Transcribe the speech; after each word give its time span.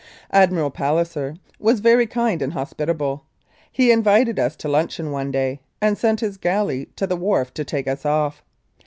Admiral 0.31 0.71
Palliser 0.71 1.35
was 1.59 1.79
very 1.79 2.07
kind 2.07 2.41
and 2.41 2.53
hospitable. 2.53 3.23
He 3.71 3.91
invited 3.91 4.39
us 4.39 4.55
to 4.55 4.67
luncheon 4.67 5.11
one 5.11 5.29
day, 5.29 5.59
and 5.79 5.95
sent 5.95 6.21
his 6.21 6.37
galley 6.37 6.87
to 6.95 7.05
the 7.05 7.15
wharf 7.15 7.53
to 7.53 7.63
take 7.63 7.87
us 7.87 8.03
off. 8.03 8.41